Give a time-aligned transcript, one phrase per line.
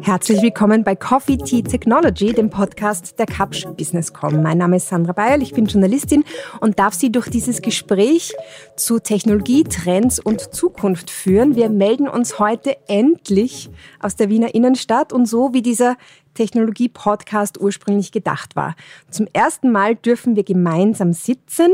[0.00, 4.42] Herzlich willkommen bei Coffee Tea Technology, dem Podcast der Kapsch Businesscom.
[4.42, 6.24] Mein Name ist Sandra Bayerl, ich bin Journalistin
[6.60, 8.32] und darf Sie durch dieses Gespräch
[8.74, 11.54] zu Technologie, Trends und Zukunft führen.
[11.54, 13.68] Wir melden uns heute endlich
[14.00, 15.96] aus der Wiener Innenstadt und so wie dieser
[16.34, 18.74] Technologie-Podcast ursprünglich gedacht war.
[19.10, 21.70] Zum ersten Mal dürfen wir gemeinsam sitzen,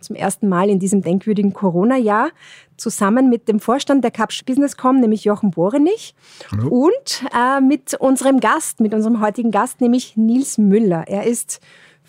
[0.00, 2.30] zum ersten Mal in diesem denkwürdigen Corona-Jahr,
[2.76, 6.14] zusammen mit dem Vorstand der Kapsch Businesscom, nämlich Jochen Borenich,
[6.50, 6.68] Hallo.
[6.68, 11.04] und äh, mit unserem Gast, mit unserem heutigen Gast, nämlich Nils Müller.
[11.06, 11.60] Er ist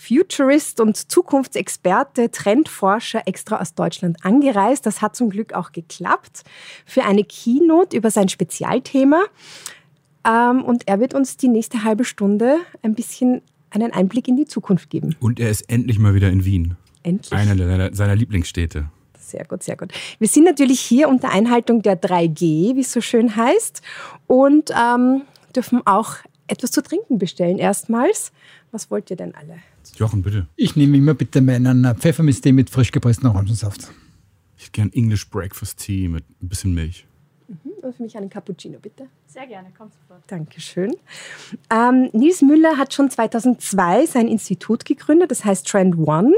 [0.02, 4.86] Futurist und Zukunftsexperte, Trendforscher extra aus Deutschland angereist.
[4.88, 6.42] Das hat zum Glück auch geklappt
[6.86, 9.22] für eine Keynote über sein Spezialthema.
[10.26, 14.46] Ähm, und er wird uns die nächste halbe Stunde ein bisschen einen Einblick in die
[14.46, 15.16] Zukunft geben.
[15.20, 16.76] Und er ist endlich mal wieder in Wien.
[17.04, 17.32] Endlich.
[17.32, 18.90] Einer seiner, seiner Lieblingsstädte.
[19.18, 19.94] Sehr gut, sehr gut.
[20.20, 23.82] Wir sind natürlich hier unter Einhaltung der 3G, wie es so schön heißt,
[24.28, 25.22] und ähm,
[25.56, 26.16] dürfen auch
[26.48, 28.32] etwas zu trinken bestellen erstmals.
[28.72, 29.60] Was wollt ihr denn alle?
[29.96, 30.48] Jochen, bitte.
[30.56, 33.92] Ich nehme immer bitte meinen Pfefferminztee mit frisch gepresstem Orangensaft.
[34.58, 37.06] Ich hätte gern English Breakfast Tea mit ein bisschen Milch.
[37.92, 39.08] Und für mich einen Cappuccino, bitte.
[39.28, 40.22] Sehr gerne, kommt sofort.
[40.28, 40.96] Dankeschön.
[41.70, 46.32] Ähm, Nils Müller hat schon 2002 sein Institut gegründet, das heißt Trend One,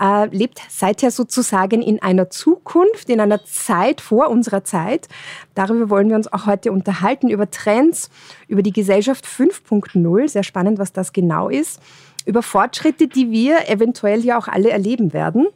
[0.00, 5.06] äh, lebt seither sozusagen in einer Zukunft, in einer Zeit vor unserer Zeit.
[5.54, 8.10] Darüber wollen wir uns auch heute unterhalten, über Trends,
[8.48, 10.28] über die Gesellschaft 5.0.
[10.28, 11.80] Sehr spannend, was das genau ist.
[12.24, 15.46] Über Fortschritte, die wir eventuell ja auch alle erleben werden.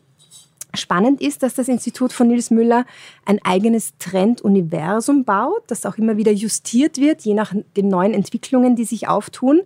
[0.75, 2.85] Spannend ist, dass das Institut von Nils Müller
[3.25, 8.77] ein eigenes Trenduniversum baut, das auch immer wieder justiert wird, je nach den neuen Entwicklungen,
[8.77, 9.63] die sich auftun.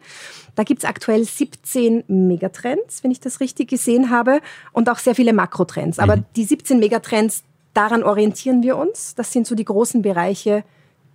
[0.54, 4.40] Da gibt es aktuell 17 Megatrends, wenn ich das richtig gesehen habe,
[4.72, 5.98] und auch sehr viele Makrotrends.
[5.98, 6.24] Aber mhm.
[6.36, 7.42] die 17 Megatrends,
[7.74, 9.14] daran orientieren wir uns.
[9.14, 10.64] Das sind so die großen Bereiche,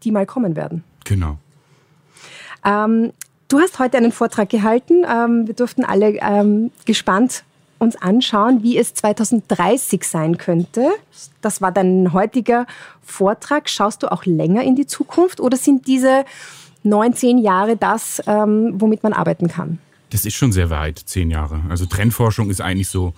[0.04, 0.84] die mal kommen werden.
[1.06, 1.38] Genau.
[2.66, 3.14] Ähm,
[3.48, 5.06] du hast heute einen Vortrag gehalten.
[5.10, 7.44] Ähm, wir durften alle ähm, gespannt
[7.80, 10.90] uns anschauen, wie es 2030 sein könnte.
[11.42, 12.68] Das war dein heutiger
[13.02, 13.70] Vortrag.
[13.70, 16.26] Schaust du auch länger in die Zukunft oder sind diese
[16.84, 19.80] neun, zehn Jahre das, ähm, womit man arbeiten kann?
[20.12, 21.62] Das ist schon sehr weit, zehn Jahre.
[21.70, 23.14] Also Trendforschung ist eigentlich so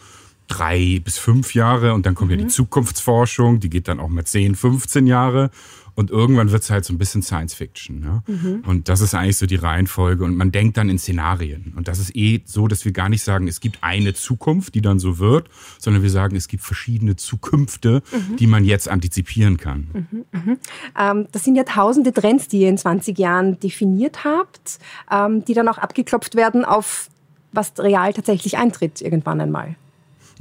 [0.47, 2.33] drei bis fünf Jahre und dann kommt mhm.
[2.33, 2.49] ja die mhm.
[2.49, 5.49] Zukunftsforschung, die geht dann auch mal zehn, 15 Jahre
[6.01, 7.99] und irgendwann wird es halt so ein bisschen Science Fiction.
[7.99, 8.23] Ne?
[8.25, 8.63] Mhm.
[8.65, 10.23] Und das ist eigentlich so die Reihenfolge.
[10.23, 11.73] Und man denkt dann in Szenarien.
[11.75, 14.81] Und das ist eh so, dass wir gar nicht sagen, es gibt eine Zukunft, die
[14.81, 15.47] dann so wird,
[15.77, 18.35] sondern wir sagen, es gibt verschiedene Zukünfte, mhm.
[18.37, 19.87] die man jetzt antizipieren kann.
[19.93, 20.25] Mhm.
[20.31, 20.57] mhm.
[20.97, 24.79] Ähm, das sind ja tausende Trends, die ihr in 20 Jahren definiert habt,
[25.11, 27.09] ähm, die dann auch abgeklopft werden auf
[27.51, 29.75] was real tatsächlich eintritt irgendwann einmal.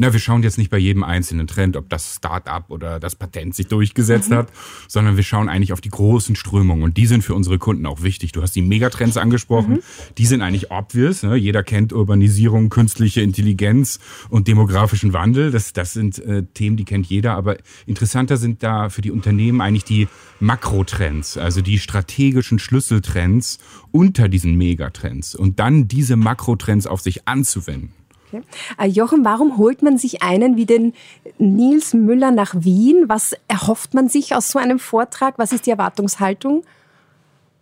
[0.00, 3.54] Na, wir schauen jetzt nicht bei jedem einzelnen Trend, ob das Start-up oder das Patent
[3.54, 4.36] sich durchgesetzt mhm.
[4.36, 4.48] hat,
[4.88, 8.00] sondern wir schauen eigentlich auf die großen Strömungen und die sind für unsere Kunden auch
[8.02, 8.32] wichtig.
[8.32, 9.80] Du hast die Megatrends angesprochen, mhm.
[10.16, 11.22] die sind eigentlich obvious.
[11.22, 11.36] Ne?
[11.36, 14.00] Jeder kennt Urbanisierung, künstliche Intelligenz
[14.30, 15.50] und demografischen Wandel.
[15.50, 19.60] Das, das sind äh, Themen, die kennt jeder, aber interessanter sind da für die Unternehmen
[19.60, 23.58] eigentlich die Makrotrends, also die strategischen Schlüsseltrends
[23.90, 27.99] unter diesen Megatrends und dann diese Makrotrends auf sich anzuwenden.
[28.32, 28.42] Okay.
[28.78, 30.92] Äh, Jochen, warum holt man sich einen wie den
[31.38, 33.04] Nils Müller nach Wien?
[33.08, 35.34] Was erhofft man sich aus so einem Vortrag?
[35.38, 36.62] Was ist die Erwartungshaltung?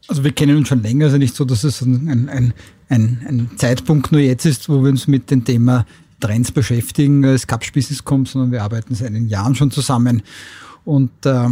[0.09, 2.55] Also wir kennen uns schon länger, also nicht so, dass es ein, ein,
[2.89, 5.87] ein, ein Zeitpunkt nur jetzt ist, wo wir uns mit dem Thema
[6.21, 10.23] Trends beschäftigen als Cup Business kommt, sondern wir arbeiten seit einigen Jahren schon zusammen.
[10.85, 11.49] Und äh,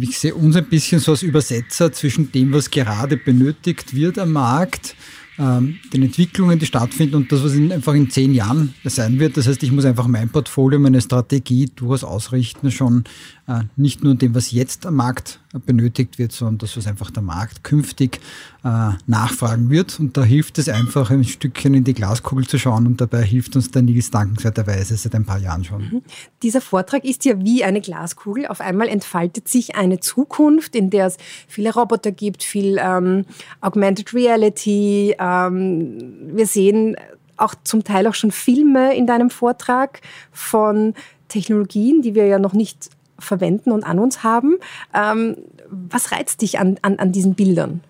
[0.00, 4.32] ich sehe uns ein bisschen so als Übersetzer zwischen dem, was gerade benötigt wird am
[4.32, 4.94] Markt
[5.38, 9.36] ähm, den Entwicklungen, die stattfinden und das, was in, einfach in zehn Jahren sein wird.
[9.36, 13.04] Das heißt, ich muss einfach mein Portfolio, meine Strategie durchaus ausrichten, schon
[13.46, 17.22] äh, nicht nur dem, was jetzt am Markt benötigt wird, sondern das, was einfach der
[17.22, 18.20] Markt künftig
[18.64, 20.00] äh, nachfragen wird.
[20.00, 23.54] Und da hilft es einfach, ein Stückchen in die Glaskugel zu schauen und dabei hilft
[23.56, 25.82] uns der Nils dankenswerterweise seit ein paar Jahren schon.
[25.82, 26.02] Mhm.
[26.42, 28.46] Dieser Vortrag ist ja wie eine Glaskugel.
[28.46, 31.16] Auf einmal entfaltet sich eine Zukunft, in der es
[31.48, 33.26] viele Roboter gibt, viel ähm,
[33.60, 35.14] Augmented Reality.
[35.18, 35.98] Ähm,
[36.34, 36.96] wir sehen
[37.36, 40.00] auch zum Teil auch schon Filme in deinem Vortrag
[40.30, 40.94] von
[41.28, 42.90] Technologien, die wir ja noch nicht
[43.22, 44.56] verwenden und an uns haben.
[44.94, 45.36] Ähm,
[45.70, 47.80] was reizt dich an, an, an diesen Bildern?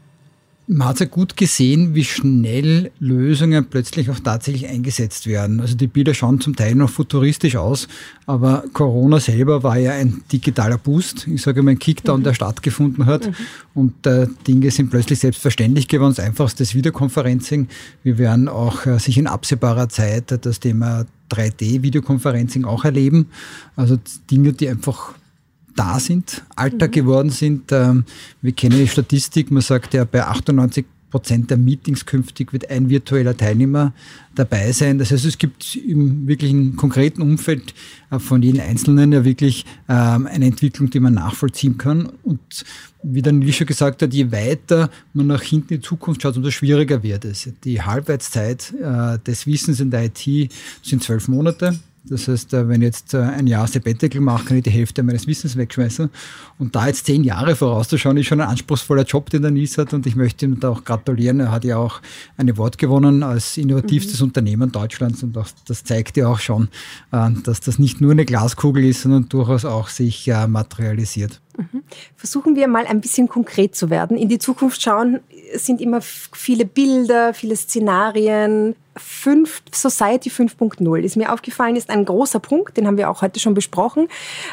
[0.69, 5.61] Man hat ja gut gesehen, wie schnell Lösungen plötzlich auch tatsächlich eingesetzt werden.
[5.61, 7.89] Also die Bilder schauen zum Teil noch futuristisch aus,
[8.27, 11.27] aber Corona selber war ja ein digitaler Boost.
[11.27, 12.25] Ich sage mal ein Kickdown, mhm.
[12.25, 13.27] der stattgefunden hat.
[13.27, 13.35] Mhm.
[13.75, 16.15] Und äh, Dinge sind plötzlich selbstverständlich geworden.
[16.17, 17.67] Das einfachste ist Videoconferencing.
[18.05, 23.27] Wir werden auch äh, sich in absehbarer Zeit das Thema 3D-Videoconferencing auch erleben.
[23.75, 23.99] Also
[24.31, 25.15] Dinge, die einfach
[25.77, 26.95] da sind, Alltag mhm.
[26.95, 27.73] geworden sind.
[27.73, 28.05] Ähm,
[28.41, 32.89] wir kennen die Statistik, man sagt ja bei 98 Prozent der Meetings künftig wird ein
[32.89, 33.93] virtueller Teilnehmer
[34.35, 34.99] dabei sein.
[34.99, 37.75] Das heißt, es gibt im wirklichen konkreten Umfeld
[38.11, 42.11] äh, von jedem Einzelnen ja wirklich ähm, eine Entwicklung, die man nachvollziehen kann.
[42.23, 42.65] Und
[43.03, 46.39] wie der Nils schon gesagt hat, je weiter man nach hinten in die Zukunft schaut,
[46.39, 47.47] umso schwieriger wird es.
[47.63, 50.51] Die Halbwertszeit äh, des Wissens in der IT
[50.83, 51.79] sind zwölf Monate.
[52.05, 55.03] Das heißt, äh, wenn ich jetzt äh, ein Jahr Sabbatical mache, kann ich die Hälfte
[55.03, 56.11] meines Wissens wegschmeißen.
[56.59, 59.95] Und da jetzt zehn Jahre vorauszuschauen, ist schon ein anspruchsvoller Job, den der Nies hat.
[59.95, 61.39] Und ich möchte ihm da auch gratulieren.
[61.39, 62.01] Er hat ja auch
[62.37, 64.27] ein Award gewonnen als innovativstes mhm.
[64.27, 65.23] Unternehmen Deutschlands.
[65.23, 66.69] Und das, das zeigt ja auch schon,
[67.13, 71.41] äh, dass das nicht nur eine Glaskugel ist, sondern durchaus auch sich materialisiert.
[72.17, 74.17] Versuchen wir mal ein bisschen konkret zu werden.
[74.17, 75.21] In die Zukunft schauen
[75.55, 78.75] sind immer viele Bilder, viele Szenarien.
[78.97, 83.41] Fünf, Society 5.0 ist mir aufgefallen, ist ein großer Punkt, den haben wir auch heute
[83.41, 84.09] schon besprochen.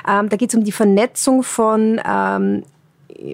[0.08, 2.64] Ähm, da geht es um die Vernetzung von ähm,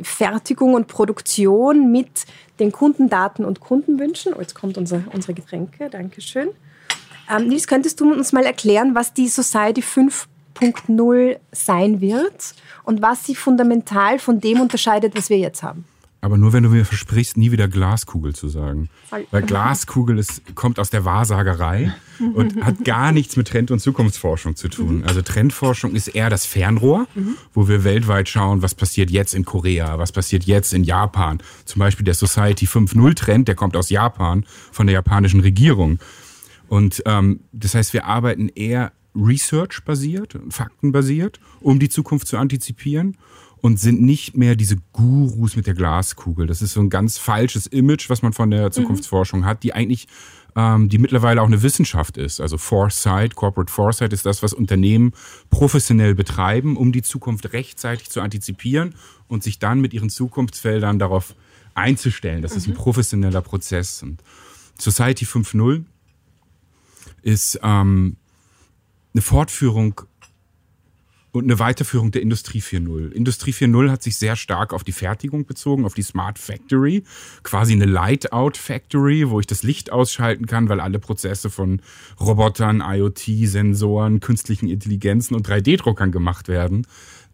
[0.04, 2.26] Fertigung und Produktion mit
[2.60, 4.34] den Kundendaten und Kundenwünschen.
[4.34, 6.50] Oh, jetzt kommt unser, unsere Getränke, Dankeschön.
[7.30, 10.26] Ähm, Nils, könntest du uns mal erklären, was die Society 5.0
[11.52, 15.86] sein wird und was sie fundamental von dem unterscheidet, was wir jetzt haben?
[16.26, 18.90] Aber nur wenn du mir versprichst, nie wieder Glaskugel zu sagen.
[19.30, 21.94] Weil Glaskugel ist, kommt aus der Wahrsagerei
[22.34, 25.04] und hat gar nichts mit Trend- und Zukunftsforschung zu tun.
[25.06, 27.06] Also Trendforschung ist eher das Fernrohr,
[27.54, 31.44] wo wir weltweit schauen, was passiert jetzt in Korea, was passiert jetzt in Japan.
[31.66, 36.00] Zum Beispiel der Society 5.0 Trend, der kommt aus Japan, von der japanischen Regierung.
[36.68, 43.18] Und ähm, das heißt, wir arbeiten eher research-basiert, faktenbasiert, um die Zukunft zu antizipieren
[43.58, 46.46] und sind nicht mehr diese Gurus mit der Glaskugel.
[46.48, 49.46] Das ist so ein ganz falsches Image, was man von der Zukunftsforschung mhm.
[49.46, 50.08] hat, die eigentlich
[50.56, 52.40] ähm, die mittlerweile auch eine Wissenschaft ist.
[52.40, 55.14] Also Foresight, Corporate Foresight ist das, was Unternehmen
[55.50, 58.96] professionell betreiben, um die Zukunft rechtzeitig zu antizipieren
[59.28, 61.36] und sich dann mit ihren Zukunftsfeldern darauf
[61.74, 62.42] einzustellen.
[62.42, 62.58] Das mhm.
[62.58, 62.78] ist ein mhm.
[62.78, 64.02] professioneller Prozess.
[64.02, 64.24] Und
[64.80, 65.84] Society 5.0
[67.22, 68.18] ist ähm,
[69.16, 70.02] eine Fortführung
[71.32, 73.12] und eine Weiterführung der Industrie 4.0.
[73.12, 77.04] Industrie 4.0 hat sich sehr stark auf die Fertigung bezogen, auf die Smart Factory,
[77.44, 81.82] quasi eine Light-Out Factory, wo ich das Licht ausschalten kann, weil alle Prozesse von
[82.20, 86.86] Robotern, IoT, Sensoren, künstlichen Intelligenzen und 3D-Druckern gemacht werden.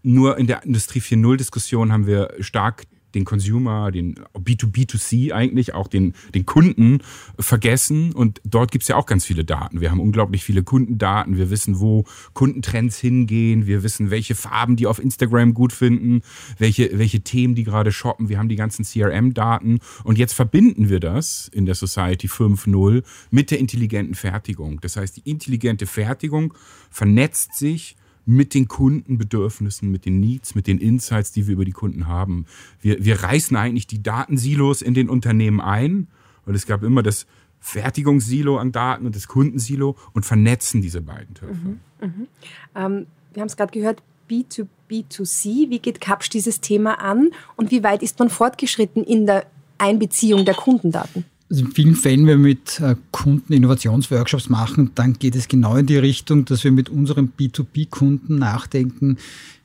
[0.04, 2.84] Nur in der Industrie 4.0 Diskussion haben wir stark
[3.16, 7.00] den Consumer, den B2B2C eigentlich, auch den, den Kunden
[7.40, 8.14] vergessen.
[8.14, 9.82] Und dort gibt es ja auch ganz viele Daten.
[9.82, 11.38] Wir haben unglaublich viele Kundendaten.
[11.38, 13.68] Wir wissen, wo Kundentrends hingehen.
[13.68, 16.22] Wir wissen, welche Farben die auf Instagram gut finden,
[16.58, 18.30] welche, welche Themen die gerade shoppen.
[18.30, 19.80] Wir haben die ganzen CRM-Daten.
[20.04, 24.80] Und jetzt verbinden wir das in der Society 5.0 mit der intelligenten Fertigung.
[24.82, 26.54] Das heißt, die intelligente Fertigung
[26.90, 27.96] vernetzt sich
[28.32, 32.46] mit den Kundenbedürfnissen, mit den Needs, mit den Insights, die wir über die Kunden haben.
[32.80, 36.08] Wir, wir reißen eigentlich die Datensilos in den Unternehmen ein,
[36.46, 37.28] weil es gab immer das
[37.60, 41.54] Fertigungssilo an Daten und das Kundensilo und vernetzen diese beiden Töpfe.
[41.54, 42.28] Mhm, mhm.
[42.74, 45.70] Ähm, wir haben es gerade gehört, B2B2C.
[45.70, 49.46] Wie geht Kapsch dieses Thema an und wie weit ist man fortgeschritten in der
[49.78, 51.26] Einbeziehung der Kundendaten?
[51.52, 55.76] Also in vielen Fällen, wenn wir mit äh, Kunden Innovationsworkshops machen, dann geht es genau
[55.76, 59.18] in die Richtung, dass wir mit unseren B2B-Kunden nachdenken,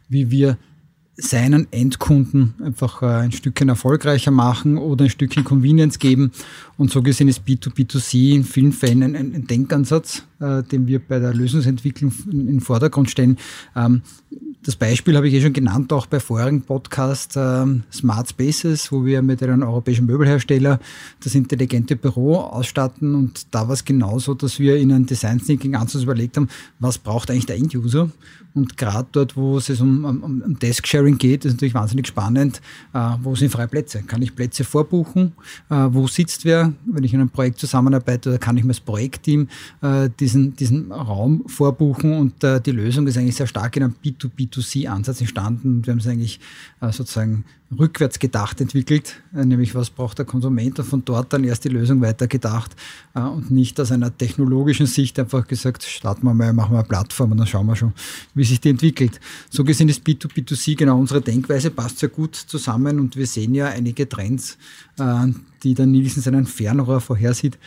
[0.08, 0.58] wie wir
[1.16, 6.32] seinen Endkunden einfach äh, ein Stückchen erfolgreicher machen oder ein Stückchen Convenience geben.
[6.76, 11.20] Und so gesehen ist B2B2C in vielen Fällen ein, ein Denkansatz, äh, den wir bei
[11.20, 13.38] der Lösungsentwicklung in den Vordergrund stellen.
[13.76, 14.02] Ähm,
[14.66, 19.04] das Beispiel habe ich eh schon genannt, auch bei vorigen Podcast ähm, Smart Spaces, wo
[19.04, 20.80] wir mit einem europäischen Möbelhersteller
[21.22, 23.14] das intelligente Büro ausstatten.
[23.14, 26.48] Und da war es genauso, dass wir in einem Design Thinking Ansatz überlegt haben,
[26.80, 28.10] was braucht eigentlich der End-User?
[28.54, 32.62] Und gerade dort, wo es um, um, um Desk-Sharing geht, ist natürlich wahnsinnig spannend.
[32.94, 34.02] Äh, wo sind freie Plätze?
[34.02, 35.32] Kann ich Plätze vorbuchen?
[35.68, 36.72] Äh, wo sitzt wer?
[36.86, 39.48] Wenn ich in einem Projekt zusammenarbeite, oder kann ich mir als Projektteam
[39.82, 42.14] äh, diesen, diesen Raum vorbuchen?
[42.14, 43.94] Und äh, die Lösung ist eigentlich sehr stark in einem
[44.56, 45.84] B2B2C-Ansatz entstanden.
[45.84, 46.40] Wir haben es eigentlich
[46.80, 47.44] äh, sozusagen
[47.76, 51.68] rückwärts gedacht entwickelt, äh, nämlich was braucht der Konsument und von dort dann erst die
[51.68, 52.76] Lösung weitergedacht
[53.14, 56.88] äh, und nicht aus einer technologischen Sicht einfach gesagt, starten wir mal, machen wir eine
[56.88, 57.92] Plattform und dann schauen wir schon,
[58.34, 59.20] wie sich die entwickelt.
[59.50, 63.66] So gesehen ist B2B2C genau unsere Denkweise, passt sehr gut zusammen und wir sehen ja
[63.66, 64.58] einige Trends,
[64.98, 65.26] äh,
[65.62, 67.58] die der Nielsen seinen Fernrohr vorhersieht,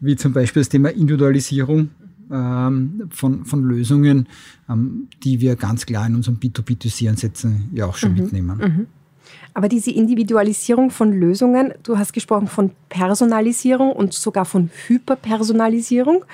[0.00, 1.88] wie zum Beispiel das Thema Individualisierung
[2.30, 4.28] ähm, von, von Lösungen,
[4.68, 8.18] ähm, die wir ganz klar in unserem B2B2C-Ansätzen ja auch schon mhm.
[8.18, 8.58] mitnehmen.
[8.58, 8.86] Mhm.
[9.54, 16.24] Aber diese Individualisierung von Lösungen, du hast gesprochen von Personalisierung und sogar von Hyperpersonalisierung.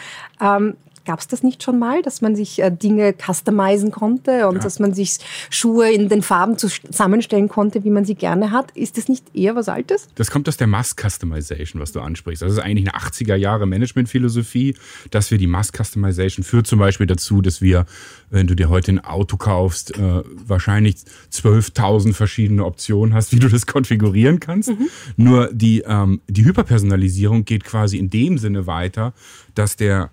[0.41, 0.75] Ähm,
[1.07, 4.61] Gab es das nicht schon mal, dass man sich äh, Dinge customizen konnte und ja.
[4.61, 5.19] dass man sich
[5.51, 8.73] Schuhe in den Farben zusammenstellen konnte, wie man sie gerne hat?
[8.73, 10.09] Ist das nicht eher was Altes?
[10.17, 12.43] Das kommt aus der Mass-Customization, was du ansprichst.
[12.43, 14.75] Das ist eigentlich eine 80er Jahre Management-Philosophie,
[15.13, 17.87] dass wir die Mass-Customization führt zum Beispiel dazu, dass wir,
[18.31, 20.97] wenn du dir heute ein Auto kaufst, äh, wahrscheinlich
[21.33, 24.71] 12.000 verschiedene Optionen hast, wie du das konfigurieren kannst.
[24.71, 24.89] Mhm.
[25.17, 29.13] Nur die, ähm, die Hyperpersonalisierung geht quasi in dem Sinne weiter,
[29.55, 30.11] dass der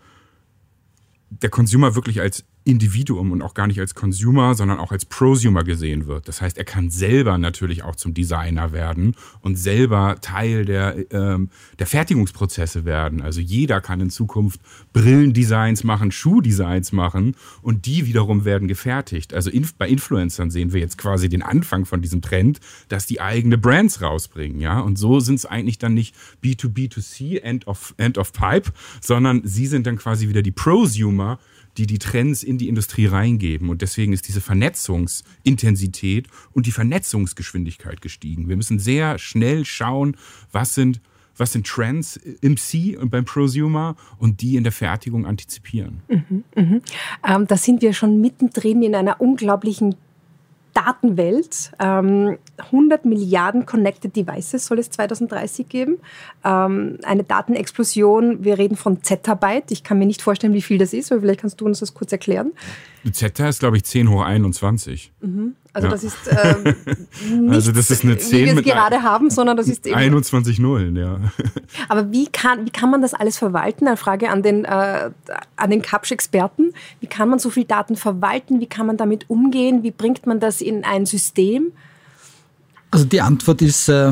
[1.41, 5.63] der Consumer wirklich als Individuum und auch gar nicht als Consumer, sondern auch als Prosumer
[5.63, 6.27] gesehen wird.
[6.27, 11.49] Das heißt, er kann selber natürlich auch zum Designer werden und selber Teil der, ähm,
[11.79, 13.21] der Fertigungsprozesse werden.
[13.21, 14.61] Also jeder kann in Zukunft
[14.93, 19.33] Brillendesigns machen, Schuhdesigns machen und die wiederum werden gefertigt.
[19.33, 23.19] Also in, bei Influencern sehen wir jetzt quasi den Anfang von diesem Trend, dass die
[23.19, 24.61] eigene Brands rausbringen.
[24.61, 24.79] Ja?
[24.79, 29.67] Und so sind es eigentlich dann nicht B2B2C, End of, End of Pipe, sondern sie
[29.67, 31.39] sind dann quasi wieder die Prosumer,
[31.77, 33.69] die die Trends in die Industrie reingeben.
[33.69, 38.49] Und deswegen ist diese Vernetzungsintensität und die Vernetzungsgeschwindigkeit gestiegen.
[38.49, 40.15] Wir müssen sehr schnell schauen,
[40.51, 41.01] was sind,
[41.37, 46.01] was sind Trends im C und beim Prosumer und die in der Fertigung antizipieren.
[46.07, 46.81] Mhm, mh.
[47.27, 49.95] ähm, da sind wir schon mittendrin in einer unglaublichen
[50.73, 51.71] Datenwelt.
[51.79, 55.97] Ähm, 100 Milliarden Connected Devices soll es 2030 geben.
[56.43, 58.43] Ähm, eine Datenexplosion.
[58.43, 59.71] Wir reden von Zettabyte.
[59.71, 61.93] Ich kann mir nicht vorstellen, wie viel das ist, aber vielleicht kannst du uns das
[61.93, 62.51] kurz erklären.
[63.11, 65.11] Zeta ist, glaube ich, 10 hoch 21.
[65.21, 65.55] Mhm.
[65.73, 65.91] Also ja.
[65.91, 66.63] das ist ähm,
[67.45, 69.95] nicht, also das ist eine 10 wie wir es gerade haben, sondern das ist eben
[69.95, 71.19] 21 Nullen, ja.
[71.89, 73.87] Aber wie kann, wie kann man das alles verwalten?
[73.87, 75.09] Eine Frage an den, äh,
[75.55, 76.73] an den Kapsch-Experten.
[76.99, 78.61] Wie kann man so viel Daten verwalten?
[78.61, 79.81] Wie kann man damit umgehen?
[79.81, 81.71] Wie bringt man das in ein System?
[82.91, 84.11] Also die Antwort ist, äh,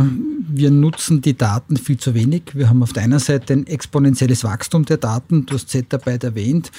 [0.49, 2.41] wir nutzen die Daten viel zu wenig.
[2.53, 5.45] Wir haben auf der einen Seite ein exponentielles Wachstum der Daten.
[5.45, 6.71] Du hast Zettabyte erwähnt.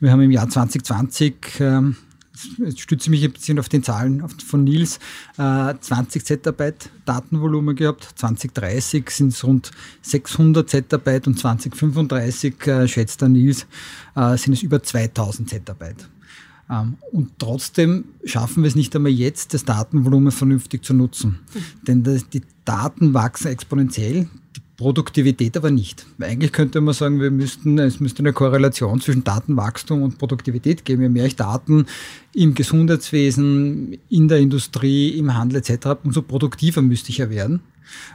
[0.00, 2.09] Wir haben im Jahr 2020 jetzt
[2.76, 4.98] stütze ich mich ein bisschen auf den Zahlen von Nils,
[5.36, 8.08] 20 äh, Zettabyte Datenvolumen gehabt.
[8.16, 9.70] 2030 sind es rund
[10.02, 13.66] 600 Zettabyte und 2035, äh, schätzt der Nils,
[14.16, 16.08] äh, sind es über 2000 Zettabyte.
[16.70, 21.40] Ähm, und trotzdem schaffen wir es nicht einmal jetzt, das Datenvolumen vernünftig zu nutzen.
[21.52, 21.84] Mhm.
[21.86, 24.28] Denn die Daten wachsen exponentiell.
[24.80, 26.06] Produktivität aber nicht.
[26.20, 31.02] Eigentlich könnte man sagen, wir müssten, es müsste eine Korrelation zwischen Datenwachstum und Produktivität geben.
[31.02, 31.84] Je mehr ich Daten
[32.32, 35.84] im Gesundheitswesen, in der Industrie, im Handel etc.
[35.84, 37.60] habe, umso produktiver müsste ich ja werden.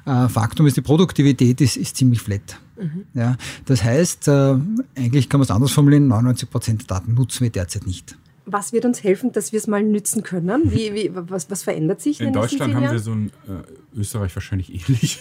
[0.07, 2.60] Äh, Faktum ist, die Produktivität ist, ist ziemlich flat.
[2.81, 3.03] Mhm.
[3.13, 4.55] Ja, das heißt, äh,
[4.95, 8.73] eigentlich kann man es anders formulieren, 99 Prozent der Daten nutzen wir derzeit nicht was
[8.73, 10.71] wird uns helfen, dass wir es mal nützen können?
[10.71, 12.21] Wie, wie, was, was verändert sich?
[12.21, 15.19] In, in Deutschland haben wir so ein, äh, Österreich wahrscheinlich ähnlich,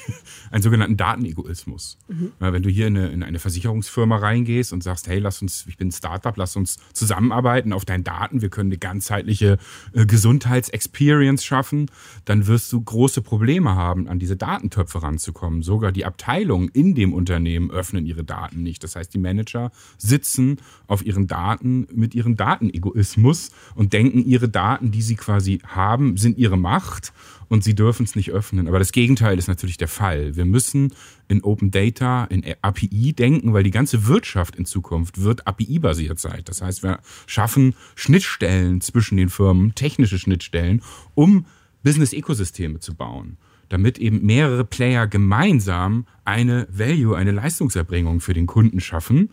[0.50, 1.98] einen sogenannten Datenegoismus.
[2.08, 2.32] Mhm.
[2.40, 5.64] Ja, wenn du hier in eine, in eine, Versicherungsfirma reingehst und sagst, hey, lass uns,
[5.66, 9.58] ich bin ein Startup, lass uns zusammenarbeiten auf deinen Daten, wir können eine ganzheitliche
[9.92, 11.90] äh, Gesundheitsexperience schaffen,
[12.24, 15.62] dann wirst du große Probleme haben, an diese Datentöpfe ranzukommen.
[15.62, 18.84] Sogar die Abteilungen in dem Unternehmen öffnen ihre Daten nicht.
[18.84, 24.48] Das heißt, die Manager sitzen auf ihren Daten mit ihren Datenegoismus Algorithmus und denken, ihre
[24.48, 27.12] Daten, die sie quasi haben, sind ihre Macht
[27.48, 28.68] und sie dürfen es nicht öffnen.
[28.68, 30.36] Aber das Gegenteil ist natürlich der Fall.
[30.36, 30.92] Wir müssen
[31.28, 36.42] in Open Data, in API denken, weil die ganze Wirtschaft in Zukunft wird API-basiert sein.
[36.44, 40.82] Das heißt, wir schaffen Schnittstellen zwischen den Firmen, technische Schnittstellen,
[41.14, 41.46] um
[41.82, 43.36] Business-Ökosysteme zu bauen
[43.70, 49.30] damit eben mehrere Player gemeinsam eine Value, eine Leistungserbringung für den Kunden schaffen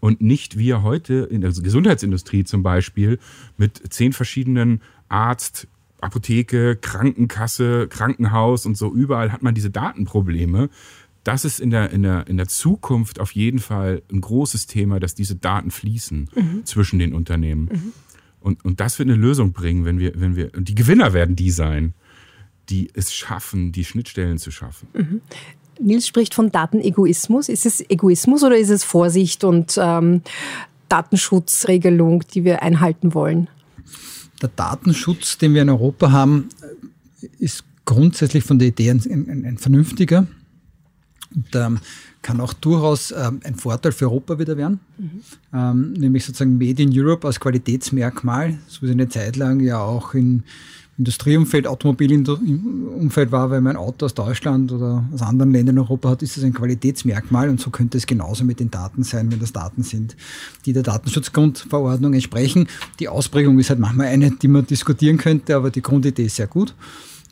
[0.00, 3.18] und nicht wir heute in der Gesundheitsindustrie zum Beispiel
[3.56, 5.68] mit zehn verschiedenen Arzt,
[6.00, 10.70] Apotheke, Krankenkasse, Krankenhaus und so überall hat man diese Datenprobleme.
[11.24, 15.00] Das ist in der, in der, in der Zukunft auf jeden Fall ein großes Thema,
[15.00, 16.64] dass diese Daten fließen mhm.
[16.64, 17.68] zwischen den Unternehmen.
[17.70, 17.92] Mhm.
[18.40, 21.36] Und, und das wird eine Lösung bringen, wenn wir, wenn wir, und die Gewinner werden
[21.36, 21.92] die sein,
[22.70, 24.88] die es schaffen, die Schnittstellen zu schaffen.
[24.94, 25.20] Mhm.
[25.82, 27.48] Nils spricht von Datenegoismus.
[27.48, 30.22] Ist es Egoismus oder ist es Vorsicht und ähm,
[30.88, 33.48] Datenschutzregelung, die wir einhalten wollen?
[34.42, 36.48] Der Datenschutz, den wir in Europa haben,
[37.38, 40.26] ist grundsätzlich von der Idee ein, ein, ein vernünftiger
[41.34, 41.78] und ähm,
[42.22, 45.20] kann auch durchaus ähm, ein Vorteil für Europa wieder werden, mhm.
[45.52, 49.78] ähm, nämlich sozusagen Made in Europe als Qualitätsmerkmal, so wie es eine Zeit lang ja
[49.78, 50.42] auch in
[51.00, 56.10] Industrieumfeld, Automobilumfeld war, weil man ein Auto aus Deutschland oder aus anderen Ländern in Europa
[56.10, 59.40] hat, ist das ein Qualitätsmerkmal und so könnte es genauso mit den Daten sein, wenn
[59.40, 60.14] das Daten sind,
[60.66, 62.68] die der Datenschutzgrundverordnung entsprechen.
[62.98, 66.48] Die Ausprägung ist halt manchmal eine, die man diskutieren könnte, aber die Grundidee ist sehr
[66.48, 66.74] gut.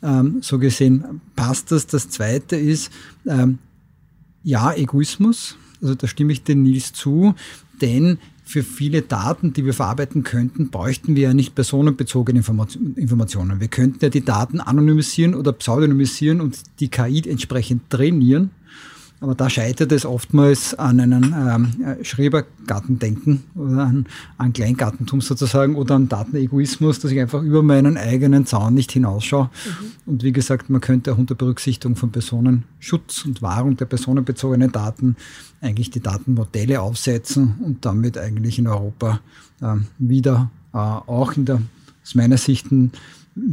[0.01, 1.85] Ähm, so gesehen passt das.
[1.85, 2.89] Das Zweite ist,
[3.27, 3.59] ähm,
[4.43, 7.35] ja, Egoismus, also da stimme ich den Nils zu,
[7.81, 8.17] denn
[8.49, 12.41] für viele Daten, die wir verarbeiten könnten, bräuchten wir ja nicht personenbezogene
[12.95, 13.59] Informationen.
[13.59, 18.49] Wir könnten ja die Daten anonymisieren oder pseudonymisieren und die KI entsprechend trainieren
[19.21, 24.05] aber da scheitert es oftmals an einem ähm, Schrebergartendenken oder an,
[24.37, 29.45] an Kleingartentum sozusagen oder an Datenegoismus, dass ich einfach über meinen eigenen Zaun nicht hinausschaue.
[29.45, 29.85] Mhm.
[30.05, 35.17] Und wie gesagt, man könnte auch unter Berücksichtigung von Personenschutz und Wahrung der personenbezogenen Daten
[35.59, 39.19] eigentlich die Datenmodelle aufsetzen und damit eigentlich in Europa
[39.61, 41.61] äh, wieder äh, auch in der
[42.09, 42.91] aus meiner Sicht ein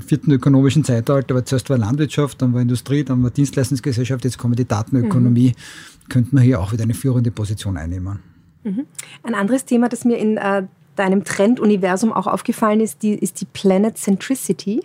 [0.07, 4.55] vierten ökonomischen Zeitalter, aber zuerst war Landwirtschaft, dann war Industrie, dann war Dienstleistungsgesellschaft, jetzt kommen
[4.55, 6.09] die Datenökonomie, mhm.
[6.09, 8.21] könnte man hier auch wieder eine führende Position einnehmen.
[8.65, 8.87] Mhm.
[9.23, 10.65] Ein anderes Thema, das mir in äh,
[10.97, 14.83] deinem Trenduniversum auch aufgefallen ist, die, ist die Planet Centricity.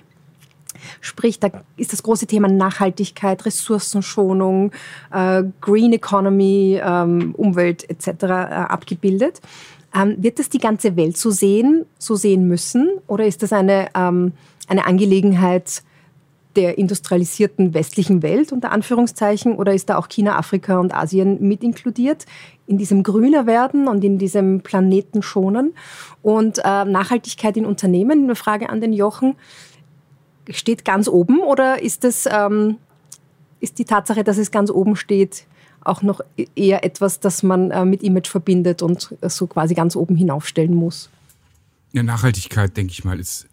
[0.99, 4.71] Sprich, da ist das große Thema Nachhaltigkeit, Ressourcenschonung,
[5.11, 8.23] äh, Green Economy, ähm, Umwelt etc.
[8.23, 9.41] Äh, abgebildet.
[9.93, 12.89] Ähm, wird das die ganze Welt so sehen, so sehen müssen?
[13.07, 14.33] Oder ist das eine ähm,
[14.71, 15.83] eine Angelegenheit
[16.55, 21.63] der industrialisierten westlichen Welt unter Anführungszeichen oder ist da auch China, Afrika und Asien mit
[21.63, 22.25] inkludiert
[22.67, 25.73] in diesem grüner werden und in diesem Planeten schonen
[26.21, 28.23] und äh, Nachhaltigkeit in Unternehmen?
[28.23, 29.35] Eine Frage an den Jochen
[30.49, 32.77] steht ganz oben oder ist das ähm,
[33.59, 35.45] ist die Tatsache, dass es ganz oben steht,
[35.81, 39.95] auch noch e-, eher etwas, das man äh, mit Image verbindet und so quasi ganz
[39.95, 41.09] oben hinaufstellen muss?
[41.93, 43.47] Ja, Nachhaltigkeit, denke ich mal, ist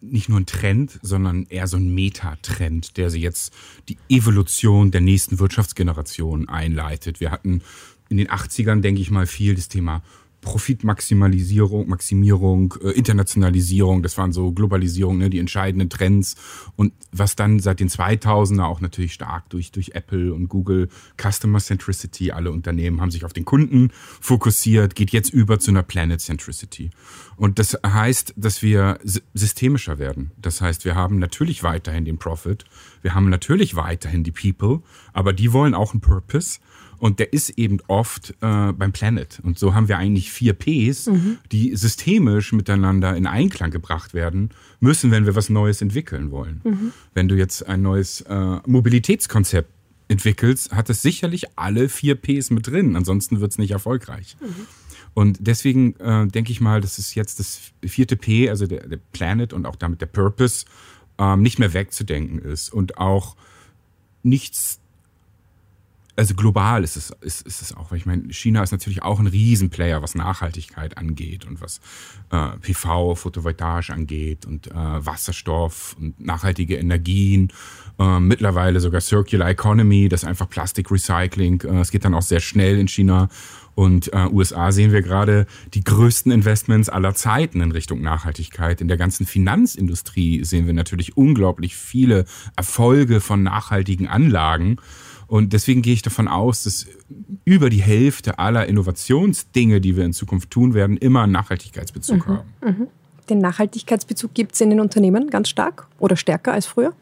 [0.00, 3.52] nicht nur ein Trend, sondern eher so ein Metatrend, der sie jetzt
[3.88, 7.20] die Evolution der nächsten Wirtschaftsgeneration einleitet.
[7.20, 7.62] Wir hatten
[8.08, 10.02] in den 80ern, denke ich mal, viel das Thema
[10.46, 16.36] Profitmaximalisierung, Maximierung, äh, Internationalisierung, das waren so Globalisierung, ne, die entscheidenden Trends.
[16.76, 20.88] Und was dann seit den 2000er auch natürlich stark durch, durch Apple und Google,
[21.20, 25.82] Customer Centricity, alle Unternehmen haben sich auf den Kunden fokussiert, geht jetzt über zu einer
[25.82, 26.90] Planet Centricity.
[27.34, 29.00] Und das heißt, dass wir
[29.34, 30.30] systemischer werden.
[30.40, 32.64] Das heißt, wir haben natürlich weiterhin den Profit,
[33.02, 34.80] wir haben natürlich weiterhin die People,
[35.12, 36.60] aber die wollen auch einen Purpose.
[36.98, 39.40] Und der ist eben oft äh, beim Planet.
[39.42, 41.38] Und so haben wir eigentlich vier Ps, mhm.
[41.52, 46.60] die systemisch miteinander in Einklang gebracht werden müssen, wenn wir was Neues entwickeln wollen.
[46.64, 46.92] Mhm.
[47.14, 49.70] Wenn du jetzt ein neues äh, Mobilitätskonzept
[50.08, 52.96] entwickelst, hat es sicherlich alle vier Ps mit drin.
[52.96, 54.36] Ansonsten wird es nicht erfolgreich.
[54.40, 54.66] Mhm.
[55.14, 58.98] Und deswegen äh, denke ich mal, dass es jetzt das vierte P, also der, der
[59.12, 60.66] Planet und auch damit der Purpose,
[61.18, 63.36] ähm, nicht mehr wegzudenken ist und auch
[64.22, 64.80] nichts
[66.16, 69.20] also global ist es, ist, ist es auch, weil ich meine, China ist natürlich auch
[69.20, 71.80] ein Riesenplayer, was Nachhaltigkeit angeht und was
[72.30, 77.52] äh, PV, Photovoltaisch angeht und äh, Wasserstoff und nachhaltige Energien,
[77.98, 82.78] äh, mittlerweile sogar Circular Economy, das einfach Plastikrecycling, äh, es geht dann auch sehr schnell
[82.78, 83.28] in China
[83.76, 88.80] und äh, USA sehen wir gerade die größten Investments aller Zeiten in Richtung Nachhaltigkeit.
[88.80, 92.24] In der ganzen Finanzindustrie sehen wir natürlich unglaublich viele
[92.56, 94.78] Erfolge von nachhaltigen Anlagen.
[95.26, 96.86] Und deswegen gehe ich davon aus, dass
[97.44, 102.32] über die Hälfte aller Innovationsdinge, die wir in Zukunft tun werden, immer einen Nachhaltigkeitsbezug mhm.
[102.32, 102.48] haben.
[102.62, 102.86] Mhm.
[103.28, 106.92] Den Nachhaltigkeitsbezug gibt es in den Unternehmen ganz stark oder stärker als früher?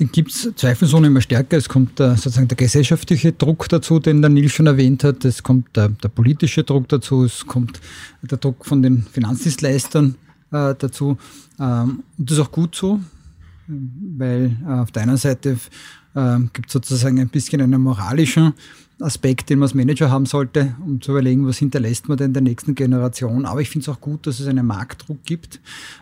[0.00, 1.56] Den gibt es zweifelsohne immer stärker.
[1.56, 5.24] Es kommt äh, sozusagen der gesellschaftliche Druck dazu, den der Nils schon erwähnt hat.
[5.24, 7.24] Es kommt der, der politische Druck dazu.
[7.24, 7.80] Es kommt
[8.22, 10.16] der Druck von den Finanzdienstleistern
[10.50, 11.16] äh, dazu.
[11.60, 12.98] Ähm, und das ist auch gut so,
[13.68, 15.58] weil äh, auf der einen Seite
[16.14, 18.54] äh, gibt sozusagen ein bisschen einen moralischen
[19.00, 22.42] Aspekt, den man als Manager haben sollte, um zu überlegen, was hinterlässt man denn der
[22.42, 23.44] nächsten Generation.
[23.44, 25.60] Aber ich finde es auch gut, dass es einen Marktdruck gibt.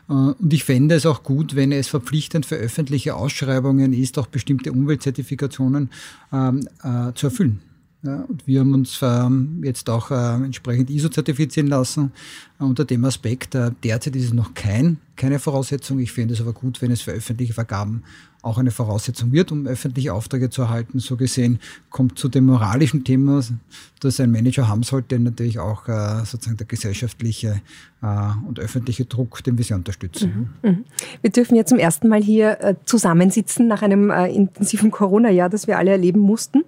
[0.09, 4.27] Äh, und ich fände es auch gut, wenn es verpflichtend für öffentliche Ausschreibungen ist, auch
[4.27, 5.90] bestimmte Umweltzertifikationen
[6.33, 7.61] ähm, äh, zu erfüllen.
[8.04, 12.10] Ja, und wir haben uns ähm, jetzt auch äh, entsprechend ISO zertifizieren lassen
[12.58, 13.54] äh, unter dem Aspekt.
[13.54, 16.00] Äh, derzeit ist es noch kein, keine Voraussetzung.
[16.00, 18.02] Ich finde es aber gut, wenn es für öffentliche Vergaben
[18.42, 20.98] auch eine Voraussetzung wird, um öffentliche Aufträge zu erhalten.
[20.98, 21.60] So gesehen
[21.90, 23.40] kommt zu dem moralischen Thema,
[24.00, 27.62] das ein Manager haben sollte, natürlich auch äh, sozusagen der gesellschaftliche
[28.02, 30.50] äh, und öffentliche Druck, den wir sie unterstützen.
[30.62, 30.70] Mhm.
[30.70, 30.84] Mhm.
[31.20, 35.78] Wir dürfen ja zum ersten Mal hier äh, zusammensitzen nach einem intensiven Corona-Jahr, das wir
[35.78, 36.64] alle erleben mussten.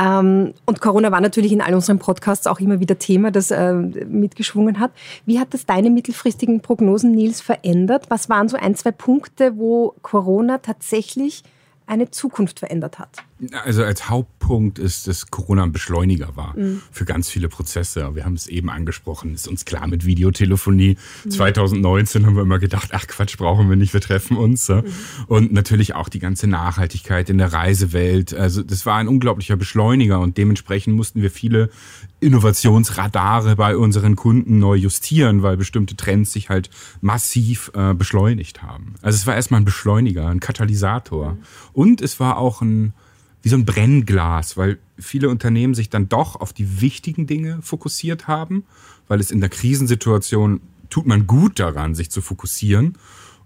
[0.00, 3.72] Ähm, und Corona war natürlich in all unseren Podcasts auch immer wieder Thema, das äh,
[3.72, 4.92] mitgeschwungen hat.
[5.26, 8.06] Wie hat das deine mittelfristigen Prognosen, Nils, verändert?
[8.08, 11.42] Was waren so ein, zwei Punkte, wo Corona tatsächlich
[11.86, 13.22] eine Zukunft verändert hat?
[13.64, 16.82] Also als Hauptpunkt ist, dass Corona ein Beschleuniger war mhm.
[16.90, 18.14] für ganz viele Prozesse.
[18.14, 20.96] Wir haben es eben angesprochen, ist uns klar mit Videotelefonie.
[21.24, 21.30] Mhm.
[21.30, 24.68] 2019 haben wir immer gedacht, ach Quatsch, brauchen wir nicht, wir treffen uns.
[24.68, 24.84] Mhm.
[25.26, 28.34] Und natürlich auch die ganze Nachhaltigkeit in der Reisewelt.
[28.34, 31.70] Also das war ein unglaublicher Beschleuniger und dementsprechend mussten wir viele
[32.20, 38.94] Innovationsradare bei unseren Kunden neu justieren, weil bestimmte Trends sich halt massiv äh, beschleunigt haben.
[39.02, 41.32] Also es war erstmal ein Beschleuniger, ein Katalysator.
[41.32, 41.38] Mhm.
[41.72, 42.94] Und es war auch ein
[43.44, 48.26] wie so ein Brennglas, weil viele Unternehmen sich dann doch auf die wichtigen Dinge fokussiert
[48.26, 48.64] haben,
[49.06, 52.96] weil es in der Krisensituation tut man gut daran, sich zu fokussieren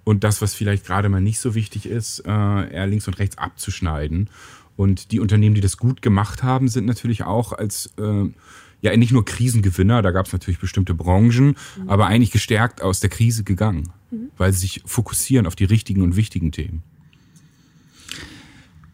[0.04, 3.38] und das, was vielleicht gerade mal nicht so wichtig ist, äh, eher links und rechts
[3.38, 4.30] abzuschneiden.
[4.76, 8.30] Und die Unternehmen, die das gut gemacht haben, sind natürlich auch als äh,
[8.80, 11.88] ja nicht nur Krisengewinner, da gab es natürlich bestimmte Branchen, mhm.
[11.88, 14.30] aber eigentlich gestärkt aus der Krise gegangen, mhm.
[14.36, 16.84] weil sie sich fokussieren auf die richtigen und wichtigen Themen.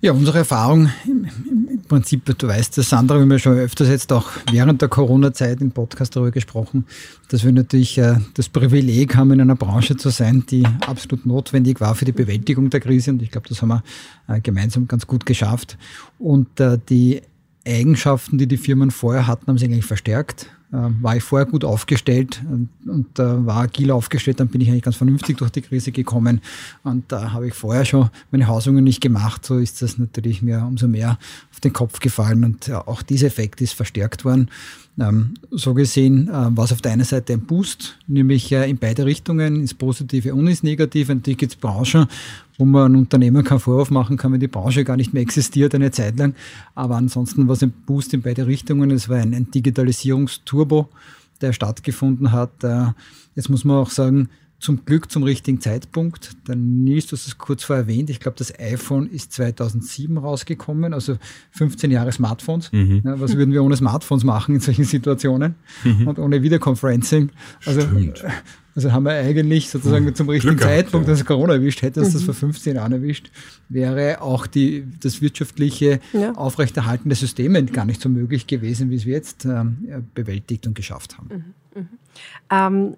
[0.05, 4.13] Ja, unsere Erfahrung im, Prinzip, du weißt das, Sandra, wir haben ja schon öfters jetzt
[4.13, 6.85] auch während der Corona-Zeit im Podcast darüber gesprochen,
[7.31, 11.81] dass wir natürlich äh, das Privileg haben, in einer Branche zu sein, die absolut notwendig
[11.81, 13.13] war für die Bewältigung der Krise.
[13.13, 13.83] Und ich glaube, das haben wir
[14.29, 15.79] äh, gemeinsam ganz gut geschafft.
[16.19, 17.23] Und äh, die
[17.67, 20.51] Eigenschaften, die die Firmen vorher hatten, haben sich eigentlich verstärkt.
[20.75, 24.69] Äh, war ich vorher gut aufgestellt und, und äh, war agil aufgestellt, dann bin ich
[24.69, 26.41] eigentlich ganz vernünftig durch die Krise gekommen.
[26.83, 29.45] Und da habe ich vorher schon meine Hausungen nicht gemacht.
[29.45, 31.17] So ist das natürlich mir umso mehr
[31.53, 32.43] auf den Kopf gefallen.
[32.43, 34.51] Und ja, auch dieser Effekt ist verstärkt worden.
[34.99, 38.79] Ähm, so gesehen äh, war es auf der einen Seite ein Boost, nämlich äh, in
[38.79, 41.15] beide Richtungen, ins Positive und ins Negative.
[41.15, 42.07] Natürlich gibt es Branchen,
[42.59, 45.75] wo man einem Unternehmer keinen Vorwurf machen kann, wenn die Branche gar nicht mehr existiert
[45.75, 46.35] eine Zeit lang.
[46.75, 48.91] Aber ansonsten war es ein Boost in beide Richtungen.
[48.91, 50.89] Es war ein, ein Digitalisierungsturbo,
[51.41, 52.63] der stattgefunden hat.
[52.63, 52.87] Äh,
[53.35, 54.29] jetzt muss man auch sagen,
[54.65, 56.31] zum Glück zum richtigen Zeitpunkt.
[56.49, 60.95] Der Nils, du hast es kurz vor erwähnt, ich glaube, das iPhone ist 2007 rausgekommen,
[60.95, 61.19] also
[61.51, 62.73] 15 Jahre Smartphones.
[62.73, 63.03] Mhm.
[63.05, 66.09] Ja, was würden wir ohne Smartphones machen in solchen Situationen mhm.
[66.09, 67.31] und ohne Videoconferencing?
[67.67, 68.25] Also, Stimmt.
[68.75, 70.15] also haben wir eigentlich sozusagen mhm.
[70.15, 72.27] zum richtigen Glück Zeitpunkt, dass Corona erwischt, hätte es das mhm.
[72.27, 73.31] vor 15 Jahren erwischt,
[73.69, 76.33] wäre auch die, das wirtschaftliche ja.
[76.37, 80.75] Aufrechterhalten der Systeme gar nicht so möglich gewesen, wie es wir jetzt ähm, bewältigt und
[80.75, 81.29] geschafft haben.
[81.75, 81.83] Mhm.
[81.83, 81.89] mhm.
[82.51, 82.97] Ähm,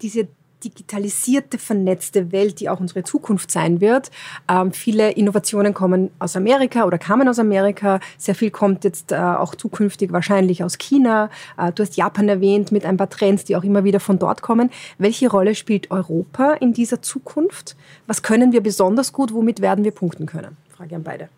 [0.00, 0.28] diese
[0.64, 4.10] digitalisierte, vernetzte Welt, die auch unsere Zukunft sein wird.
[4.48, 8.00] Ähm, viele Innovationen kommen aus Amerika oder kamen aus Amerika.
[8.16, 11.30] Sehr viel kommt jetzt äh, auch zukünftig wahrscheinlich aus China.
[11.56, 14.42] Äh, du hast Japan erwähnt mit ein paar Trends, die auch immer wieder von dort
[14.42, 14.70] kommen.
[14.98, 17.76] Welche Rolle spielt Europa in dieser Zukunft?
[18.06, 19.32] Was können wir besonders gut?
[19.32, 20.56] Womit werden wir punkten können?
[20.76, 21.28] Frage an beide.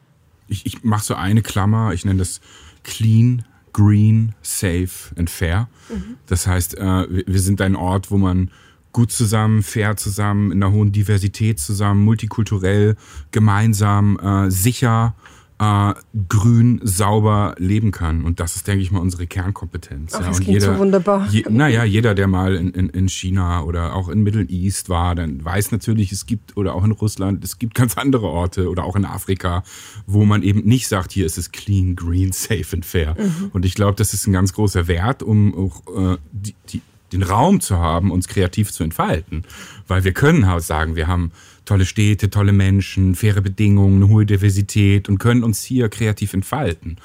[0.48, 1.92] Ich, ich mache so eine Klammer.
[1.92, 2.40] Ich nenne das
[2.83, 5.68] Clean, Green, Safe and Fair.
[5.88, 6.16] Mhm.
[6.26, 8.50] Das heißt, äh, wir sind ein Ort, wo man
[8.92, 12.96] gut zusammen, fair zusammen, in einer hohen Diversität zusammen, multikulturell,
[13.31, 15.14] gemeinsam, äh, sicher,
[15.61, 15.92] äh,
[16.29, 18.24] grün, sauber leben kann.
[18.24, 20.14] Und das ist, denke ich mal, unsere Kernkompetenz.
[20.14, 20.46] Ach, das ja.
[20.46, 21.29] Und jeder, so wunderbar.
[21.31, 25.14] Je, naja, jeder, der mal in, in, in China oder auch in Middle East war,
[25.14, 28.85] dann weiß natürlich, es gibt, oder auch in Russland, es gibt ganz andere Orte oder
[28.85, 29.62] auch in Afrika,
[30.07, 33.14] wo man eben nicht sagt, hier ist es clean, green, safe and fair.
[33.18, 33.50] Mhm.
[33.53, 36.81] Und ich glaube, das ist ein ganz großer Wert, um auch äh, die, die
[37.12, 39.44] den Raum zu haben, uns kreativ zu entfalten.
[39.86, 41.32] Weil wir können halt sagen, wir haben
[41.64, 46.96] tolle Städte, tolle Menschen, faire Bedingungen, hohe Diversität und können uns hier kreativ entfalten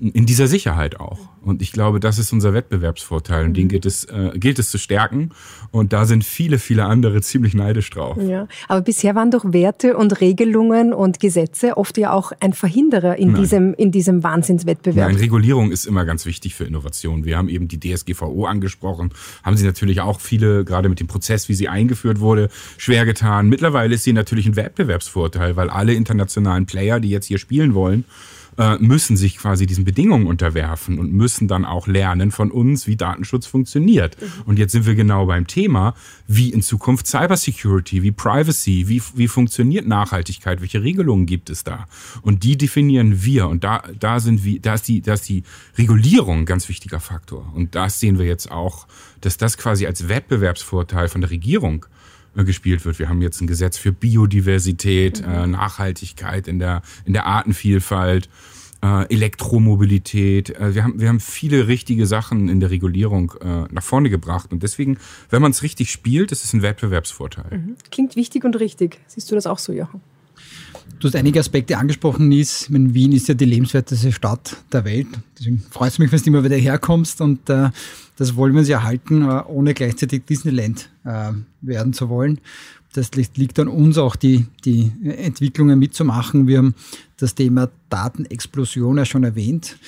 [0.00, 1.18] in dieser Sicherheit auch.
[1.42, 4.78] Und ich glaube, das ist unser Wettbewerbsvorteil und den gilt es, äh, gilt es zu
[4.78, 5.30] stärken.
[5.72, 8.16] Und da sind viele, viele andere ziemlich neidisch drauf.
[8.20, 13.16] Ja, aber bisher waren doch Werte und Regelungen und Gesetze oft ja auch ein Verhinderer
[13.16, 15.08] in, diesem, in diesem Wahnsinnswettbewerb.
[15.08, 17.24] Nein, Regulierung ist immer ganz wichtig für Innovation.
[17.24, 19.10] Wir haben eben die DSGVO angesprochen,
[19.42, 23.48] haben sie natürlich auch viele, gerade mit dem Prozess, wie sie eingeführt wurde, schwer getan.
[23.48, 28.04] Mittlerweile ist sie natürlich ein Wettbewerbsvorteil, weil alle internationalen Player, die jetzt hier spielen wollen,
[28.58, 32.96] äh, müssen sich quasi diesen Bedingungen unterwerfen und müssen dann auch lernen von uns, wie
[32.96, 34.20] Datenschutz funktioniert.
[34.20, 34.26] Mhm.
[34.46, 35.94] Und jetzt sind wir genau beim Thema,
[36.26, 41.86] wie in Zukunft Cybersecurity, wie Privacy, wie, wie funktioniert Nachhaltigkeit, welche Regelungen gibt es da?
[42.22, 43.48] Und die definieren wir.
[43.48, 45.42] Und da, da sind wir, da ist die, da ist die
[45.78, 47.52] Regulierung ein ganz wichtiger Faktor.
[47.54, 48.86] Und das sehen wir jetzt auch,
[49.20, 51.86] dass das quasi als Wettbewerbsvorteil von der Regierung
[52.34, 52.98] gespielt wird.
[52.98, 55.32] Wir haben jetzt ein Gesetz für Biodiversität, mhm.
[55.32, 58.28] äh, Nachhaltigkeit in der, in der Artenvielfalt,
[58.82, 60.50] äh, Elektromobilität.
[60.50, 64.52] Äh, wir, haben, wir haben viele richtige Sachen in der Regulierung äh, nach vorne gebracht.
[64.52, 67.58] Und deswegen, wenn man es richtig spielt, ist es ein Wettbewerbsvorteil.
[67.58, 67.76] Mhm.
[67.90, 69.00] Klingt wichtig und richtig.
[69.06, 70.00] Siehst du das auch so, Jochen?
[70.98, 72.66] Du hast einige Aspekte angesprochen, Nies.
[72.70, 75.06] Wien ist ja die lebenswerteste Stadt der Welt.
[75.38, 77.22] Deswegen freut es mich, wenn du immer wieder herkommst.
[77.22, 77.70] Und äh,
[78.16, 82.38] das wollen wir uns erhalten, äh, ohne gleichzeitig Disneyland äh, werden zu wollen.
[82.92, 86.46] das liegt an uns auch, die, die Entwicklungen mitzumachen.
[86.46, 86.74] Wir haben
[87.16, 89.78] das Thema Datenexplosion ja schon erwähnt.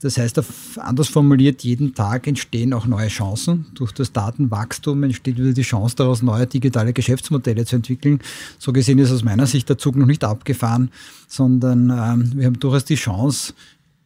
[0.00, 0.40] Das heißt,
[0.76, 3.66] anders formuliert, jeden Tag entstehen auch neue Chancen.
[3.74, 8.20] Durch das Datenwachstum entsteht wieder die Chance daraus, neue digitale Geschäftsmodelle zu entwickeln.
[8.58, 10.90] So gesehen ist aus meiner Sicht der Zug noch nicht abgefahren,
[11.26, 13.54] sondern ähm, wir haben durchaus die Chance,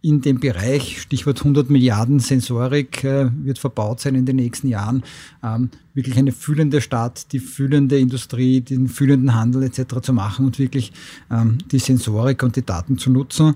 [0.03, 5.05] in dem Bereich, Stichwort 100 Milliarden Sensorik äh, wird verbaut sein in den nächsten Jahren,
[5.45, 10.01] ähm, wirklich eine fühlende Stadt, die fühlende Industrie, den fühlenden Handel etc.
[10.03, 10.93] zu machen und wirklich
[11.31, 13.55] ähm, die Sensorik und die Daten zu nutzen.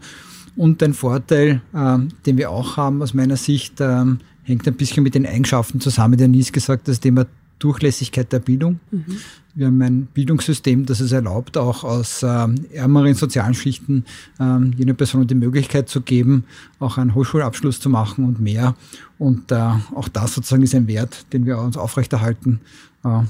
[0.56, 5.02] Und ein Vorteil, ähm, den wir auch haben aus meiner Sicht, ähm, hängt ein bisschen
[5.02, 6.16] mit den Eigenschaften zusammen.
[6.16, 7.26] Der Nies gesagt, das Thema
[7.58, 8.80] Durchlässigkeit der Bildung.
[8.90, 9.16] Mhm.
[9.54, 14.04] Wir haben ein Bildungssystem, das es erlaubt, auch aus ähm, ärmeren sozialen Schichten
[14.38, 16.44] ähm, jene Personen die Möglichkeit zu geben,
[16.78, 18.74] auch einen Hochschulabschluss zu machen und mehr.
[19.18, 22.60] Und äh, auch das sozusagen ist ein Wert, den wir uns aufrechterhalten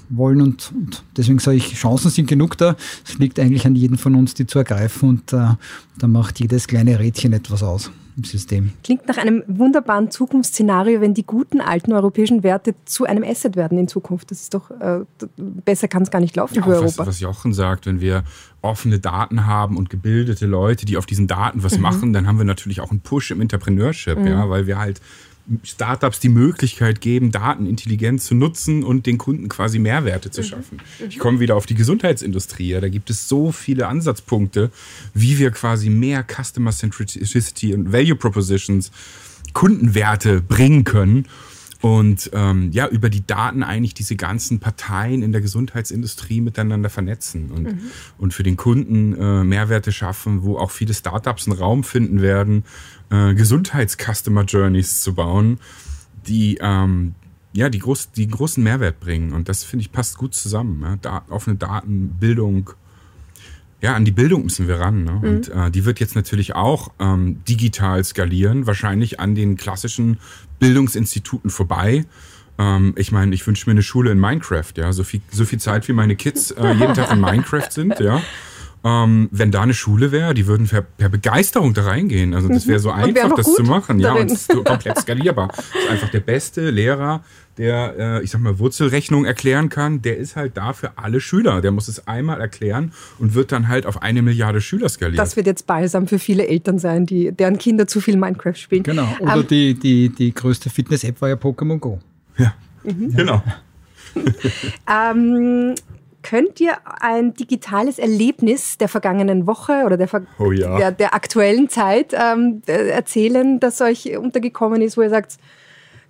[0.08, 0.40] wollen.
[0.40, 2.76] Und, und, deswegen sage ich, Chancen sind genug da.
[3.04, 5.08] Es liegt eigentlich an jedem von uns, die zu ergreifen.
[5.08, 5.54] Und äh,
[5.98, 8.72] da macht jedes kleine Rädchen etwas aus im System.
[8.82, 13.76] Klingt nach einem wunderbaren Zukunftsszenario, wenn die guten alten europäischen Werte zu einem Asset werden
[13.78, 14.30] in Zukunft.
[14.30, 15.00] Das ist doch äh,
[15.36, 16.98] besser kann es gar nicht laufen ja, für Europa.
[16.98, 18.24] Was, was Jochen sagt, wenn wir
[18.62, 21.82] offene Daten haben und gebildete Leute, die auf diesen Daten was mhm.
[21.82, 24.26] machen, dann haben wir natürlich auch einen Push im Entrepreneurship, mhm.
[24.26, 25.00] ja, weil wir halt
[25.62, 30.44] Startups die Möglichkeit geben, Daten intelligent zu nutzen und den Kunden quasi Mehrwerte zu mhm.
[30.46, 30.82] schaffen.
[30.98, 31.06] Mhm.
[31.08, 32.72] Ich komme wieder auf die Gesundheitsindustrie.
[32.72, 34.70] Da gibt es so viele Ansatzpunkte,
[35.14, 38.90] wie wir quasi mehr Customer Centricity und Value Propositions,
[39.52, 41.26] Kundenwerte bringen können
[41.82, 47.50] und ähm, ja, über die Daten eigentlich diese ganzen Parteien in der Gesundheitsindustrie miteinander vernetzen
[47.50, 47.80] und, mhm.
[48.18, 52.64] und für den Kunden äh, Mehrwerte schaffen, wo auch viele Startups einen Raum finden werden,
[53.10, 55.58] äh, Gesundheits-Customer Journeys zu bauen,
[56.26, 57.14] die ähm,
[57.52, 59.32] ja, die, groß, die großen Mehrwert bringen.
[59.32, 60.82] Und das, finde ich, passt gut zusammen.
[60.82, 60.96] Ja?
[61.00, 62.70] Da, offene Daten, Bildung,
[63.86, 65.04] ja, an die Bildung müssen wir ran.
[65.04, 65.12] Ne?
[65.12, 65.28] Mhm.
[65.28, 70.18] Und äh, die wird jetzt natürlich auch ähm, digital skalieren, wahrscheinlich an den klassischen
[70.58, 72.04] Bildungsinstituten vorbei.
[72.58, 74.92] Ähm, ich meine, ich wünsche mir eine Schule in Minecraft, ja.
[74.92, 78.20] So viel, so viel Zeit, wie meine Kids äh, jeden Tag in Minecraft sind, ja.
[78.82, 82.34] Ähm, wenn da eine Schule wäre, die würden per, per, Begeisterung da reingehen.
[82.34, 84.00] Also das wäre so einfach, das zu machen.
[84.00, 85.48] Ja, und ist komplett skalierbar.
[85.48, 87.22] Das ist einfach der beste Lehrer,
[87.58, 90.02] der, äh, ich sag mal, Wurzelrechnung erklären kann.
[90.02, 91.60] Der ist halt da für alle Schüler.
[91.60, 95.16] Der muss es einmal erklären und wird dann halt auf eine Milliarde Schüler skalieren.
[95.16, 98.82] Das wird jetzt balsam für viele Eltern sein, die, deren Kinder zu viel Minecraft spielen.
[98.82, 99.08] Genau.
[99.20, 101.98] Oder ähm, die, die, die größte Fitness-App war ja Pokémon Go.
[102.36, 103.14] Ja, mhm.
[103.14, 103.42] genau.
[104.90, 105.74] ähm,
[106.28, 110.08] Könnt ihr ein digitales Erlebnis der vergangenen Woche oder der,
[110.40, 110.76] oh ja.
[110.76, 115.36] der, der, aktuellen Zeit ähm, erzählen, das euch untergekommen ist, wo ihr sagt,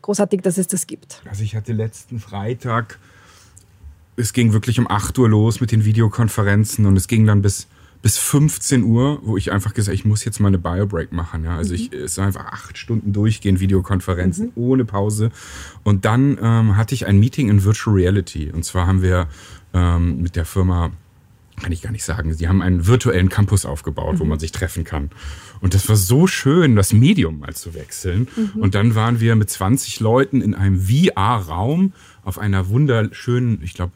[0.02, 1.22] großartig, dass es das gibt?
[1.28, 2.98] Also ich hatte letzten Freitag,
[4.16, 7.66] es ging wirklich um 8 Uhr los mit den Videokonferenzen und es ging dann bis,
[8.02, 11.44] bis 15 Uhr, wo ich einfach gesagt ich muss jetzt mal eine Biobreak machen.
[11.44, 11.56] Ja?
[11.56, 11.80] Also mhm.
[11.80, 14.52] ich, es war einfach acht Stunden durchgehend Videokonferenzen mhm.
[14.54, 15.30] ohne Pause.
[15.84, 18.50] Und dann ähm, hatte ich ein Meeting in Virtual Reality.
[18.50, 19.28] Und zwar haben wir
[19.74, 20.92] ähm, mit der Firma,
[21.60, 24.18] kann ich gar nicht sagen, sie haben einen virtuellen Campus aufgebaut, mhm.
[24.20, 25.10] wo man sich treffen kann.
[25.60, 28.28] Und das war so schön, das Medium mal zu wechseln.
[28.36, 28.60] Mhm.
[28.60, 31.92] Und dann waren wir mit 20 Leuten in einem VR-Raum
[32.22, 33.92] auf einer wunderschönen, ich glaube,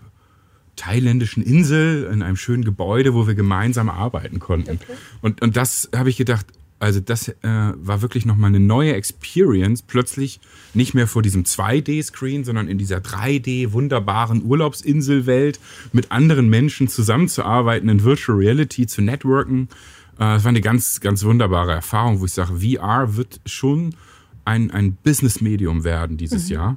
[0.76, 4.78] thailändischen Insel in einem schönen Gebäude, wo wir gemeinsam arbeiten konnten.
[4.82, 4.98] Okay.
[5.20, 6.46] Und, und das habe ich gedacht,
[6.80, 10.40] also das äh, war wirklich nochmal eine neue Experience, plötzlich
[10.72, 15.60] nicht mehr vor diesem 2D-Screen, sondern in dieser 3D wunderbaren Urlaubsinselwelt
[15.92, 19.68] mit anderen Menschen zusammenzuarbeiten, in Virtual Reality zu networken.
[20.14, 23.94] Äh, das war eine ganz, ganz wunderbare Erfahrung, wo ich sage, VR wird schon
[24.46, 26.54] ein, ein Business-Medium werden dieses mhm.
[26.54, 26.76] Jahr.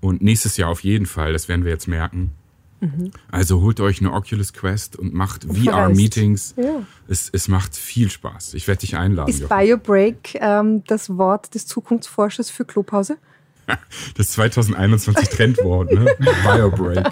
[0.00, 2.32] Und nächstes Jahr auf jeden Fall, das werden wir jetzt merken.
[2.80, 3.10] Mhm.
[3.30, 6.54] Also holt euch eine Oculus Quest und macht VR-Meetings.
[6.56, 6.82] Ja.
[7.08, 8.54] Es, es macht viel Spaß.
[8.54, 9.28] Ich werde dich einladen.
[9.28, 13.18] Ist BioBreak ähm, das Wort des Zukunftsforschers für Klopause?
[14.16, 16.04] Das 2021 Trendwort, ne?
[16.42, 17.06] BioBreak.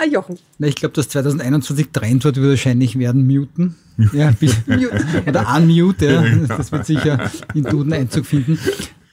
[0.00, 0.38] Ah, Jochen.
[0.60, 3.74] ich glaube, das 2021 Trendwort wird wahrscheinlich werden muten.
[4.12, 5.24] Ja, mute.
[5.26, 6.56] Oder unmute, ja.
[6.56, 8.58] Das wird sicher in Duden Einzug finden.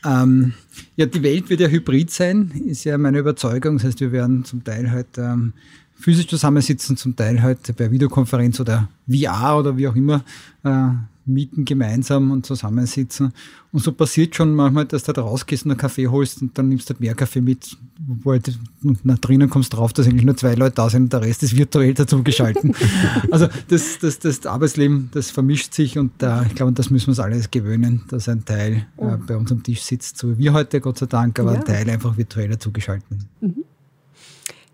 [0.05, 0.53] Ähm,
[0.95, 3.77] ja, die Welt wird ja hybrid sein, ist ja meine Überzeugung.
[3.77, 5.53] Das heißt, wir werden zum Teil halt ähm,
[5.95, 10.23] physisch zusammensitzen, zum Teil halt per Videokonferenz oder VR oder wie auch immer
[10.63, 10.89] äh,
[11.25, 13.33] mieten gemeinsam und zusammensitzen.
[13.71, 16.69] Und so passiert schon manchmal, dass du da rausgehst und einen Kaffee holst und dann
[16.69, 20.25] nimmst du halt mehr Kaffee mit, wo halt, und nach drinnen kommst drauf, dass eigentlich
[20.25, 22.73] nur zwei Leute da sind und der Rest ist virtuell dazu geschalten.
[23.31, 27.11] also das, das, das Arbeitsleben, das vermischt sich und äh, ich glaube, das müssen wir
[27.11, 29.17] uns alles gewöhnen, dass ein Teil äh, oh.
[29.25, 31.59] bei uns am Tisch sitzt, so wie wir heute, Gott sei Dank, aber ja.
[31.59, 33.25] ein Teil einfach virtuell dazu geschalten.
[33.41, 33.63] Mhm.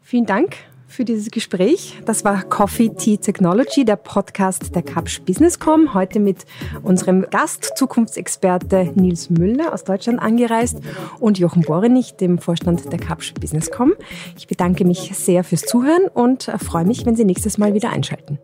[0.04, 0.58] Vielen Dank
[0.92, 2.00] für dieses Gespräch.
[2.06, 5.94] Das war Coffee Tea Technology, der Podcast der Kapsch Businesscom.
[5.94, 6.46] Heute mit
[6.84, 10.80] unserem Gast, Zukunftsexperte Nils Müller aus Deutschland angereist
[11.20, 13.94] und Jochen Borenich, dem Vorstand der Kapsch Businesscom.
[14.38, 18.40] Ich bedanke mich sehr fürs Zuhören und freue mich, wenn Sie nächstes Mal wieder einschalten.